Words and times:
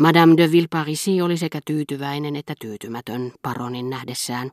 Madame 0.00 0.36
de 0.36 0.52
Villeparisi 0.52 1.22
oli 1.22 1.36
sekä 1.36 1.60
tyytyväinen 1.66 2.36
että 2.36 2.54
tyytymätön 2.60 3.32
paronin 3.42 3.90
nähdessään. 3.90 4.50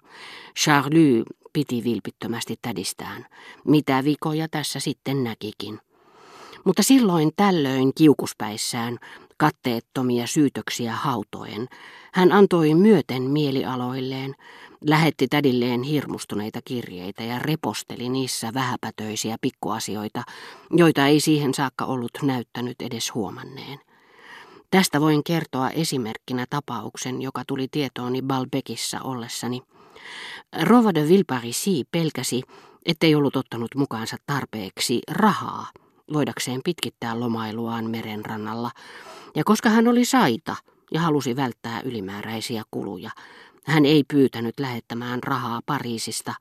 Charlie 0.63 1.23
piti 1.54 1.83
vilpittömästi 1.83 2.55
tädistään. 2.62 3.25
Mitä 3.65 4.04
vikoja 4.04 4.47
tässä 4.52 4.79
sitten 4.79 5.23
näkikin. 5.23 5.79
Mutta 6.65 6.83
silloin 6.83 7.31
tällöin 7.36 7.91
kiukuspäissään, 7.96 8.97
katteettomia 9.38 10.28
syytöksiä 10.28 10.91
hautoen, 10.91 11.68
hän 12.14 12.32
antoi 12.32 12.74
myöten 12.76 13.24
mielialoilleen, 13.24 14.36
lähetti 14.82 15.28
tädilleen 15.28 15.84
hirmustuneita 15.84 16.59
kirjeitä 16.66 17.23
ja 17.23 17.40
reposteli 17.40 18.09
niissä 18.09 18.54
vähäpätöisiä 18.54 19.36
pikkuasioita, 19.41 20.23
joita 20.72 21.08
ei 21.08 21.20
siihen 21.20 21.54
saakka 21.54 21.86
ollut 21.86 22.12
näyttänyt 22.22 22.82
edes 22.82 23.14
huomanneen. 23.14 23.87
Tästä 24.72 25.02
voin 25.02 25.23
kertoa 25.23 25.70
esimerkkinä 25.70 26.45
tapauksen, 26.50 27.22
joka 27.22 27.44
tuli 27.48 27.68
tietooni 27.72 28.22
Balbekissa 28.22 29.02
ollessani. 29.02 29.62
Rova 30.62 30.94
de 30.94 31.08
Vilparisi 31.08 31.84
pelkäsi, 31.91 32.41
ettei 32.86 33.16
ollut 33.16 33.36
ottanut 33.36 33.76
mukaansa 33.76 34.18
tarpeeksi 34.26 35.02
rahaa 35.12 35.68
voidakseen 36.14 36.62
pitkittää 36.64 37.20
lomailuaan 37.20 37.90
merenrannalla, 37.90 38.72
ja 39.36 39.44
koska 39.44 39.70
hän 39.70 39.88
oli 39.88 40.05
saita 40.05 40.55
ja 40.91 41.02
halusi 41.02 41.36
välttää 41.36 41.82
ylimääräisiä 41.82 42.63
kuluja, 42.72 43.12
hän 43.66 43.86
ei 43.86 44.04
pyytänyt 44.08 44.60
lähettämään 44.60 45.24
rahaa 45.24 45.62
Pariisista, 45.66 46.34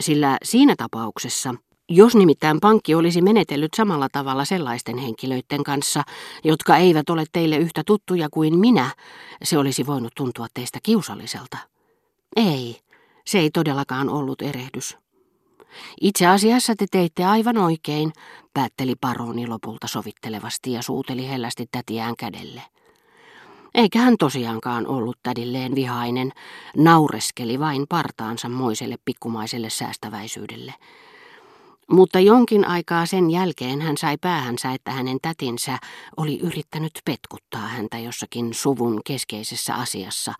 sillä 0.00 0.38
siinä 0.44 0.74
tapauksessa, 0.76 1.54
jos 1.88 2.14
nimittäin 2.14 2.60
pankki 2.60 2.94
olisi 2.94 3.22
menetellyt 3.22 3.74
samalla 3.74 4.08
tavalla 4.12 4.44
sellaisten 4.44 4.98
henkilöiden 4.98 5.64
kanssa, 5.64 6.02
jotka 6.44 6.76
eivät 6.76 7.10
ole 7.10 7.24
teille 7.32 7.56
yhtä 7.56 7.82
tuttuja 7.86 8.28
kuin 8.30 8.58
minä, 8.58 8.90
se 9.42 9.58
olisi 9.58 9.86
voinut 9.86 10.12
tuntua 10.16 10.46
teistä 10.54 10.78
kiusalliselta. 10.82 11.58
Ei, 12.36 12.80
se 13.26 13.38
ei 13.38 13.50
todellakaan 13.50 14.08
ollut 14.08 14.42
erehdys. 14.42 14.98
Itse 16.00 16.26
asiassa 16.26 16.74
te 16.76 16.86
teitte 16.90 17.24
aivan 17.24 17.58
oikein, 17.58 18.12
päätteli 18.54 18.94
paroni 19.00 19.46
lopulta 19.46 19.86
sovittelevasti 19.86 20.72
ja 20.72 20.82
suuteli 20.82 21.28
hellästi 21.28 21.66
tätiään 21.70 22.16
kädelle. 22.16 22.62
Eikä 23.74 23.98
hän 23.98 24.16
tosiaankaan 24.18 24.86
ollut 24.86 25.16
tädilleen 25.22 25.74
vihainen, 25.74 26.32
naureskeli 26.76 27.58
vain 27.58 27.86
partaansa 27.88 28.48
moiselle 28.48 28.96
pikkumaiselle 29.04 29.70
säästäväisyydelle. 29.70 30.74
Mutta 31.90 32.20
jonkin 32.20 32.68
aikaa 32.68 33.06
sen 33.06 33.30
jälkeen 33.30 33.80
hän 33.80 33.96
sai 33.96 34.16
päähänsä, 34.20 34.72
että 34.72 34.90
hänen 34.90 35.18
tätinsä 35.22 35.78
oli 36.16 36.40
yrittänyt 36.40 36.92
petkuttaa 37.04 37.60
häntä 37.60 37.98
jossakin 37.98 38.54
suvun 38.54 39.00
keskeisessä 39.04 39.74
asiassa 39.74 40.32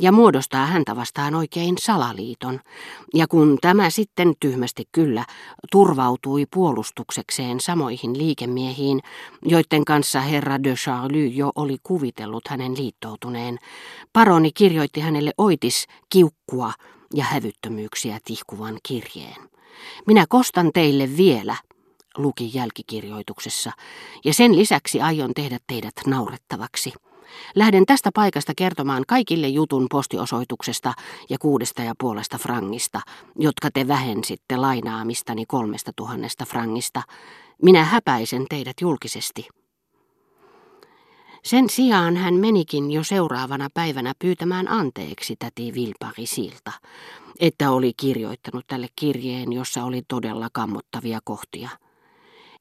ja 0.00 0.12
muodostaa 0.12 0.66
häntä 0.66 0.96
vastaan 0.96 1.34
oikein 1.34 1.74
salaliiton. 1.78 2.60
Ja 3.14 3.26
kun 3.26 3.58
tämä 3.60 3.90
sitten 3.90 4.32
tyhmästi 4.40 4.84
kyllä 4.92 5.24
turvautui 5.72 6.46
puolustuksekseen 6.54 7.60
samoihin 7.60 8.18
liikemiehiin, 8.18 9.00
joiden 9.42 9.84
kanssa 9.84 10.20
herra 10.20 10.62
de 10.62 10.74
Charlie 10.74 11.26
jo 11.26 11.52
oli 11.54 11.76
kuvitellut 11.82 12.48
hänen 12.48 12.76
liittoutuneen, 12.76 13.58
paroni 14.12 14.50
kirjoitti 14.52 15.00
hänelle 15.00 15.32
oitis 15.38 15.86
kiukkua 16.08 16.72
ja 17.14 17.24
hävyttömyyksiä 17.24 18.18
tihkuvan 18.24 18.78
kirjeen. 18.82 19.48
Minä 20.06 20.24
kostan 20.28 20.70
teille 20.74 21.16
vielä, 21.16 21.56
luki 22.16 22.50
jälkikirjoituksessa, 22.54 23.72
ja 24.24 24.34
sen 24.34 24.56
lisäksi 24.56 25.00
aion 25.00 25.34
tehdä 25.34 25.58
teidät 25.66 25.94
naurettavaksi. 26.06 26.92
Lähden 27.54 27.86
tästä 27.86 28.10
paikasta 28.14 28.52
kertomaan 28.56 29.04
kaikille 29.08 29.48
jutun 29.48 29.86
postiosoituksesta 29.90 30.94
ja 31.30 31.38
kuudesta 31.38 31.82
ja 31.82 31.94
puolesta 31.98 32.38
frangista, 32.38 33.00
jotka 33.38 33.70
te 33.70 33.88
vähensitte 33.88 34.56
lainaamistani 34.56 35.46
kolmesta 35.46 35.92
tuhannesta 35.96 36.44
frangista. 36.44 37.02
Minä 37.62 37.84
häpäisen 37.84 38.46
teidät 38.50 38.76
julkisesti. 38.80 39.48
Sen 41.46 41.70
sijaan 41.70 42.16
hän 42.16 42.34
menikin 42.34 42.90
jo 42.90 43.04
seuraavana 43.04 43.68
päivänä 43.74 44.12
pyytämään 44.18 44.68
anteeksi 44.68 45.36
täti 45.38 45.74
Vilparisilta, 45.74 46.72
että 47.40 47.70
oli 47.70 47.92
kirjoittanut 47.96 48.66
tälle 48.66 48.86
kirjeen, 48.96 49.52
jossa 49.52 49.84
oli 49.84 50.02
todella 50.08 50.48
kammottavia 50.52 51.18
kohtia. 51.24 51.68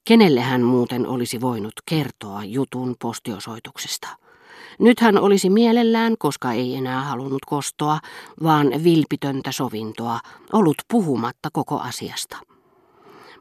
Kenelle 0.07 0.41
hän 0.41 0.61
muuten 0.61 1.07
olisi 1.07 1.41
voinut 1.41 1.73
kertoa 1.85 2.43
jutun 2.43 2.95
postiosoituksesta? 3.01 4.07
Nyt 4.79 4.99
hän 4.99 5.17
olisi 5.17 5.49
mielellään, 5.49 6.15
koska 6.19 6.51
ei 6.51 6.75
enää 6.75 7.01
halunnut 7.01 7.45
kostoa, 7.45 7.99
vaan 8.43 8.71
vilpitöntä 8.83 9.51
sovintoa, 9.51 10.19
ollut 10.53 10.77
puhumatta 10.91 11.49
koko 11.53 11.79
asiasta. 11.79 12.54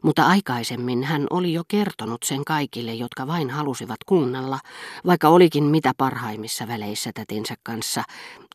Mutta 0.05 0.25
aikaisemmin 0.25 1.03
hän 1.03 1.27
oli 1.29 1.53
jo 1.53 1.63
kertonut 1.67 2.23
sen 2.23 2.45
kaikille, 2.45 2.93
jotka 2.93 3.27
vain 3.27 3.49
halusivat 3.49 3.97
kuunnella, 4.05 4.59
vaikka 5.05 5.29
olikin 5.29 5.63
mitä 5.63 5.91
parhaimmissa 5.97 6.67
väleissä 6.67 7.11
tätinsä 7.13 7.55
kanssa, 7.63 8.03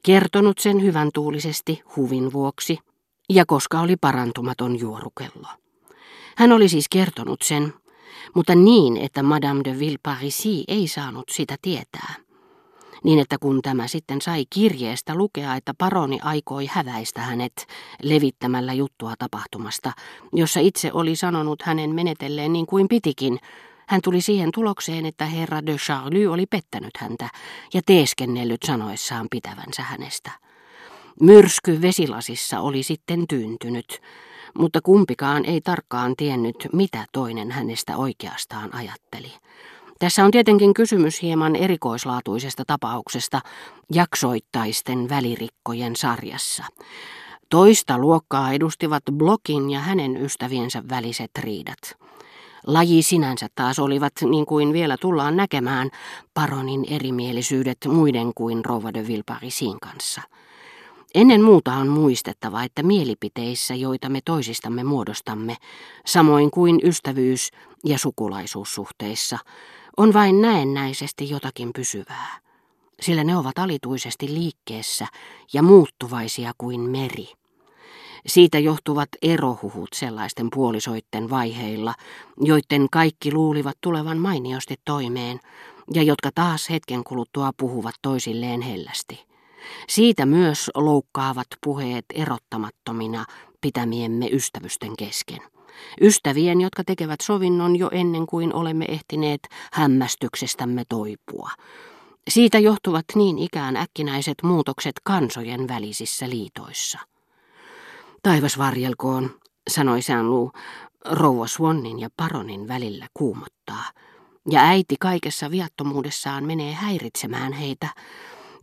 kertonut 0.03 0.59
sen 0.59 0.83
hyvän 0.83 1.09
tuulisesti 1.15 1.83
huvin 1.97 2.33
vuoksi 2.33 2.79
ja 3.29 3.47
koska 3.47 3.81
oli 3.81 3.97
parantumaton 3.97 4.81
juorukello. 4.81 5.49
Hän 6.37 6.53
oli 6.53 6.69
siis 6.69 6.87
kertonut 6.91 7.43
sen, 7.43 7.75
mutta 8.35 8.55
niin, 8.55 8.97
että 8.97 9.23
Madame 9.23 9.61
de 9.65 9.79
Villeparisi 9.79 10.65
ei 10.69 10.89
saanut 10.89 11.25
sitä 11.31 11.57
tietää 11.63 12.30
niin 13.05 13.19
että 13.19 13.39
kun 13.39 13.63
tämä 13.63 13.87
sitten 13.87 14.21
sai 14.23 14.45
kirjeestä 14.51 15.15
lukea, 15.15 15.57
että 15.57 15.75
paroni 15.79 16.19
aikoi 16.23 16.67
häväistä 16.67 17.21
hänet 17.21 17.67
levittämällä 18.03 18.73
juttua 18.73 19.15
tapahtumasta, 19.19 19.93
jossa 20.33 20.61
itse 20.61 20.91
oli 20.93 21.17
sanonut 21.17 21.63
hänen 21.63 21.95
menetelleen 21.95 22.53
niin 22.53 22.67
kuin 22.67 22.89
pitikin, 22.89 23.39
hän 23.89 24.01
tuli 24.05 24.21
siihen 24.21 24.51
tulokseen, 24.55 25.07
että 25.07 25.25
herra 25.27 25.67
de 25.67 25.77
Charlie 25.77 26.29
oli 26.29 26.47
pettänyt 26.47 26.97
häntä 26.99 27.29
ja 27.75 27.81
teeskennellyt 27.87 28.63
sanoessaan 28.63 29.27
pitävänsä 29.31 29.83
hänestä. 29.83 30.31
Myrsky 31.21 31.83
vesilasissa 31.83 32.61
oli 32.61 32.83
sitten 32.83 33.25
tyyntynyt, 33.29 34.01
mutta 34.59 34.81
kumpikaan 34.81 35.45
ei 35.45 35.61
tarkkaan 35.61 36.17
tiennyt, 36.17 36.57
mitä 36.73 37.05
toinen 37.13 37.51
hänestä 37.51 37.97
oikeastaan 37.97 38.75
ajatteli. 38.75 39.33
Tässä 40.01 40.25
on 40.25 40.31
tietenkin 40.31 40.75
kysymys 40.75 41.23
hieman 41.23 41.57
erikoislaatuisesta 41.57 42.65
tapauksesta 42.67 43.41
jaksoittaisten 43.93 45.09
välirikkojen 45.09 45.97
sarjassa. 45.97 46.65
Toista 47.49 47.99
luokkaa 47.99 48.53
edustivat 48.53 49.03
Blokin 49.13 49.71
ja 49.71 49.81
hänen 49.81 50.17
ystäviensä 50.17 50.83
väliset 50.91 51.31
riidat. 51.39 51.79
Laji 52.67 53.03
sinänsä 53.03 53.47
taas 53.55 53.79
olivat, 53.79 54.13
niin 54.31 54.47
kuin 54.47 54.73
vielä 54.73 54.97
tullaan 55.01 55.37
näkemään, 55.37 55.91
paronin 56.35 56.85
erimielisyydet 56.91 57.79
muiden 57.89 58.33
kuin 58.35 58.65
Rova 58.65 58.95
de 58.95 59.07
Vilparisin 59.07 59.81
kanssa. 59.81 60.23
Ennen 61.15 61.43
muuta 61.43 61.73
on 61.73 61.89
muistettava, 61.89 62.63
että 62.63 62.83
mielipiteissä, 62.83 63.75
joita 63.75 64.09
me 64.09 64.21
toisistamme 64.25 64.85
muodostamme, 64.85 65.57
samoin 66.07 66.51
kuin 66.51 66.81
ystävyys- 66.85 67.51
ja 67.85 67.99
sukulaisuussuhteissa, 67.99 69.39
on 69.97 70.13
vain 70.13 70.43
näennäisesti 70.43 71.31
jotakin 71.31 71.71
pysyvää. 71.73 72.41
sillä 73.01 73.25
ne 73.25 73.37
ovat 73.37 73.59
alituisesti 73.59 74.35
liikkeessä 74.35 75.07
ja 75.53 75.63
muuttuvaisia 75.63 76.53
kuin 76.59 76.81
meri. 76.81 77.29
Siitä 78.27 78.59
johtuvat 78.59 79.09
erohuhut 79.23 79.89
sellaisten 79.95 80.49
puolisoitten 80.55 81.31
vaiheilla, 81.31 81.95
joiden 82.41 82.87
kaikki 82.93 83.33
luulivat 83.33 83.77
tulevan 83.81 84.19
mainiosti 84.19 84.75
toimeen, 84.85 85.41
ja 85.95 86.03
jotka 86.03 86.31
taas 86.35 86.71
hetken 86.71 87.05
kuluttua 87.05 87.51
puhuvat 87.57 87.95
toisilleen 88.03 88.61
hellästi. 88.61 89.25
Siitä 89.89 90.27
myös 90.27 90.71
loukkaavat 90.75 91.47
puheet 91.65 92.05
erottamattomina 92.15 93.25
pitämiemme 93.61 94.29
ystävysten 94.33 94.97
kesken. 94.97 95.39
Ystävien, 96.01 96.61
jotka 96.61 96.85
tekevät 96.85 97.21
sovinnon 97.21 97.77
jo 97.77 97.89
ennen 97.93 98.27
kuin 98.27 98.55
olemme 98.55 98.85
ehtineet 98.89 99.41
hämmästyksestämme 99.73 100.83
toipua. 100.89 101.51
Siitä 102.29 102.59
johtuvat 102.59 103.05
niin 103.15 103.39
ikään 103.39 103.77
äkkinäiset 103.77 104.35
muutokset 104.43 104.95
kansojen 105.05 105.69
välisissä 105.69 106.31
liitoissa. 106.31 106.99
Taivas 108.23 108.59
varjelkoon, 108.59 109.31
sanoi 109.71 110.01
Lu, 110.23 110.53
rouva 111.05 111.47
Swannin 111.47 111.99
ja 111.99 112.09
paronin 112.17 112.69
välillä 112.69 113.07
kuumottaa. 113.15 113.85
Ja 114.51 114.61
äiti 114.61 114.97
kaikessa 115.01 115.51
viattomuudessaan 115.51 116.45
menee 116.45 116.73
häiritsemään 116.73 117.53
heitä. 117.53 117.89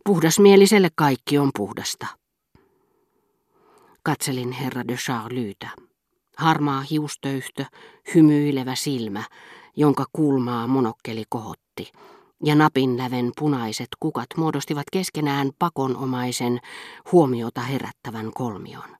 Puhdasmieliselle 0.04 0.88
kaikki 0.94 1.38
on 1.38 1.50
puhdasta. 1.56 2.06
Katselin 4.02 4.52
herra 4.52 4.88
de 4.88 4.96
Charlytä. 4.96 5.68
Harmaa 6.38 6.80
hiustöyhtö, 6.80 7.64
hymyilevä 8.14 8.74
silmä, 8.74 9.22
jonka 9.76 10.04
kulmaa 10.12 10.66
monokkeli 10.66 11.24
kohotti, 11.28 11.92
ja 12.44 12.54
napinläven 12.54 13.32
punaiset 13.38 13.88
kukat 14.00 14.26
muodostivat 14.36 14.84
keskenään 14.92 15.50
pakonomaisen, 15.58 16.60
huomiota 17.12 17.60
herättävän 17.60 18.30
kolmion. 18.34 18.96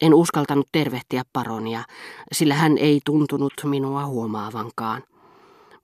En 0.00 0.14
uskaltanut 0.14 0.66
tervehtiä 0.72 1.22
paronia, 1.32 1.84
sillä 2.32 2.54
hän 2.54 2.78
ei 2.78 3.00
tuntunut 3.04 3.52
minua 3.64 4.06
huomaavankaan. 4.06 5.02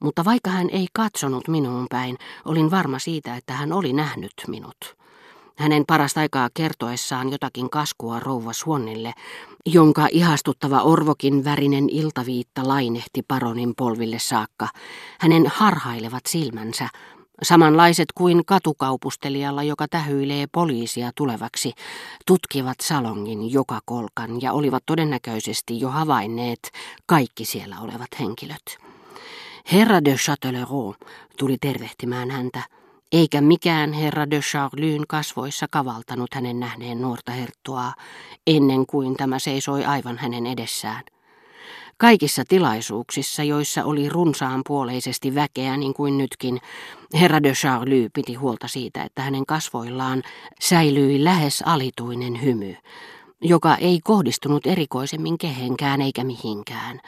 Mutta 0.01 0.25
vaikka 0.25 0.51
hän 0.51 0.71
ei 0.71 0.87
katsonut 0.93 1.49
minuun 1.49 1.87
päin, 1.91 2.19
olin 2.45 2.71
varma 2.71 2.99
siitä, 2.99 3.37
että 3.37 3.53
hän 3.53 3.73
oli 3.73 3.93
nähnyt 3.93 4.35
minut. 4.49 4.97
Hänen 5.59 5.85
parasta 5.87 6.21
aikaa 6.21 6.49
kertoessaan 6.55 7.33
jotakin 7.33 7.71
kaskua 7.71 8.21
rouva 8.21 8.53
Suonnille, 8.53 9.13
jonka 9.67 10.07
ihastuttava 10.11 10.83
orvokin 10.83 11.45
värinen 11.45 11.91
iltaviitta 11.91 12.69
lainehti 12.69 13.23
paronin 13.29 13.75
polville 13.77 14.19
saakka, 14.19 14.69
hänen 15.21 15.47
harhailevat 15.47 16.27
silmänsä, 16.29 16.89
samanlaiset 17.43 18.07
kuin 18.15 18.45
katukaupustelijalla, 18.47 19.63
joka 19.63 19.89
tähyilee 19.89 20.47
poliisia 20.53 21.11
tulevaksi, 21.15 21.73
tutkivat 22.27 22.77
salongin 22.83 23.53
joka 23.53 23.81
kolkan 23.85 24.43
ja 24.43 24.53
olivat 24.53 24.83
todennäköisesti 24.87 25.81
jo 25.81 25.89
havainneet 25.89 26.71
kaikki 27.07 27.45
siellä 27.45 27.77
olevat 27.81 28.09
henkilöt. 28.21 28.79
Herra 29.73 30.05
de 30.05 30.15
Châtellerault 30.15 31.09
tuli 31.39 31.57
tervehtimään 31.61 32.31
häntä, 32.31 32.63
eikä 33.13 33.41
mikään 33.41 33.93
herra 33.93 34.31
de 34.31 34.41
Charlyn 34.41 35.05
kasvoissa 35.09 35.67
kavaltanut 35.71 36.35
hänen 36.35 36.61
nähneen 36.61 37.03
nuorta 37.03 37.33
herttuaa, 37.33 37.95
ennen 38.47 38.87
kuin 38.87 39.17
tämä 39.17 39.39
seisoi 39.39 39.85
aivan 39.85 40.19
hänen 40.19 40.47
edessään. 40.47 41.03
Kaikissa 41.99 42.43
tilaisuuksissa, 42.49 43.43
joissa 43.43 43.85
oli 43.85 44.09
runsaanpuoleisesti 44.09 45.35
väkeä 45.35 45.77
niin 45.77 45.95
kuin 45.95 46.19
nytkin, 46.19 46.59
herra 47.21 47.43
de 47.43 47.53
Charlie 47.53 48.09
piti 48.13 48.35
huolta 48.35 48.69
siitä, 48.69 49.03
että 49.03 49.23
hänen 49.23 49.47
kasvoillaan 49.47 50.23
säilyi 50.61 51.25
lähes 51.25 51.63
alituinen 51.67 52.43
hymy, 52.43 52.77
joka 53.41 53.77
ei 53.77 54.01
kohdistunut 54.05 54.67
erikoisemmin 54.67 55.39
kehenkään 55.39 56.03
eikä 56.03 56.25
mihinkään. 56.25 57.01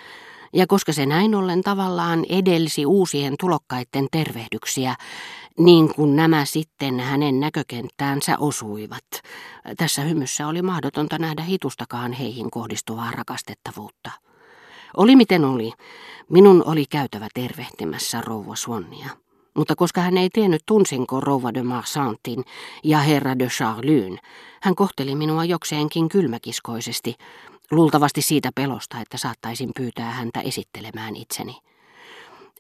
Ja 0.53 0.67
koska 0.67 0.93
se 0.93 1.07
näin 1.07 1.35
ollen 1.35 1.63
tavallaan 1.63 2.25
edelsi 2.29 2.87
uusien 2.87 3.35
tulokkaiden 3.41 4.07
tervehdyksiä, 4.13 4.95
niin 5.59 5.95
kuin 5.95 6.17
nämä 6.17 6.45
sitten 6.45 7.01
hänen 7.01 7.41
näkökenttäänsä 7.41 8.39
osuivat. 8.39 9.05
Tässä 9.77 10.03
hymyssä 10.03 10.47
oli 10.47 10.63
mahdotonta 10.63 11.19
nähdä 11.19 11.43
hitustakaan 11.43 12.13
heihin 12.13 12.51
kohdistuvaa 12.51 13.11
rakastettavuutta. 13.11 14.11
Oli 14.97 15.17
miten 15.17 15.45
oli, 15.45 15.73
minun 16.29 16.63
oli 16.67 16.85
käytävä 16.91 17.29
tervehtimässä 17.35 18.21
rouva 18.21 18.57
Swannia. 18.57 19.09
Mutta 19.57 19.77
koska 19.77 20.01
hän 20.01 20.19
ei 20.19 20.29
tiennyt 20.33 20.63
tunsinko 20.67 21.21
rouva 21.21 21.55
de 21.55 21.63
Marsantin 21.63 22.45
ja 22.85 22.99
herra 22.99 23.39
de 23.39 23.47
Charlyn, 23.47 24.19
hän 24.63 24.75
kohteli 24.75 25.15
minua 25.15 25.45
jokseenkin 25.45 26.09
kylmäkiskoisesti, 26.09 27.15
luultavasti 27.71 28.23
siitä 28.23 28.51
pelosta, 28.55 29.01
että 29.01 29.19
saattaisin 29.19 29.71
pyytää 29.77 30.11
häntä 30.11 30.41
esittelemään 30.41 31.17
itseni. 31.17 31.57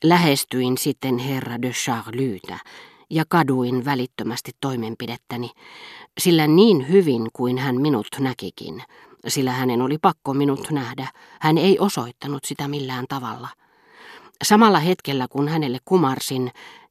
Lähestyin 0.04 0.78
sitten 0.78 1.18
herra 1.18 1.62
de 1.62 1.70
Charlytä 1.70 2.58
ja 3.10 3.24
kaduin 3.28 3.84
välittömästi 3.84 4.50
toimenpidettäni, 4.60 5.50
sillä 6.20 6.46
niin 6.46 6.88
hyvin 6.88 7.28
kuin 7.32 7.58
hän 7.58 7.80
minut 7.80 8.06
näkikin, 8.18 8.82
sillä 9.28 9.52
hänen 9.52 9.82
oli 9.82 9.98
pakko 9.98 10.34
minut 10.34 10.70
nähdä. 10.70 11.08
Hän 11.40 11.58
ei 11.58 11.78
osoittanut 11.78 12.44
sitä 12.44 12.68
millään 12.68 13.04
tavalla. 13.08 13.48
Samalla 14.44 14.78
hetkellä, 14.78 15.26
kun 15.30 15.48
hänelle 15.48 15.78
kumarsin, 15.84 16.50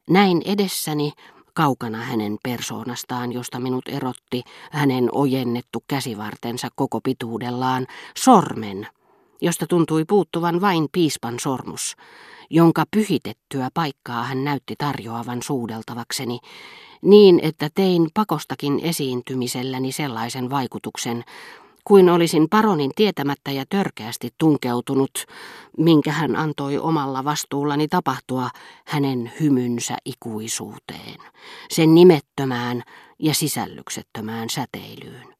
näin 0.10 0.42
edessäni, 0.46 1.12
kaukana 1.54 1.98
hänen 1.98 2.38
persoonastaan, 2.44 3.34
josta 3.34 3.60
minut 3.60 3.88
erotti 3.88 4.44
hänen 4.72 5.10
ojennettu 5.12 5.84
käsivartensa 5.88 6.68
koko 6.76 7.02
pituudellaan, 7.02 7.88
sormen, 8.18 8.88
josta 9.42 9.66
tuntui 9.70 10.06
puuttuvan 10.06 10.62
vain 10.62 10.88
piispan 10.92 11.40
sormus, 11.40 11.96
jonka 12.50 12.84
pyhitettyä 12.92 13.70
paikkaa 13.74 14.24
hän 14.24 14.44
näytti 14.44 14.76
tarjoavan 14.78 15.44
suudeltavakseni, 15.44 16.40
niin 17.02 17.40
että 17.44 17.70
tein 17.76 18.08
pakostakin 18.14 18.80
esiintymiselläni 18.80 19.92
sellaisen 19.92 20.50
vaikutuksen, 20.50 21.24
kuin 21.84 22.10
olisin 22.10 22.50
paronin 22.50 22.92
tietämättä 22.96 23.52
ja 23.52 23.66
törkeästi 23.70 24.30
tunkeutunut, 24.38 25.26
minkä 25.78 26.12
hän 26.12 26.36
antoi 26.36 26.78
omalla 26.78 27.24
vastuullani 27.24 27.88
tapahtua 27.88 28.50
hänen 28.86 29.32
hymynsä 29.40 29.98
ikuisuuteen, 30.06 31.20
sen 31.70 31.96
nimettömään 31.96 32.84
ja 33.20 33.34
sisällyksettömään 33.34 34.50
säteilyyn. 34.50 35.37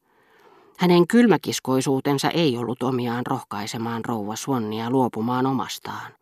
Hänen 0.78 1.06
kylmäkiskoisuutensa 1.06 2.30
ei 2.30 2.56
ollut 2.56 2.82
omiaan 2.82 3.26
rohkaisemaan 3.26 4.04
rouva 4.04 4.36
Swannia 4.36 4.90
luopumaan 4.90 5.46
omastaan. 5.46 6.12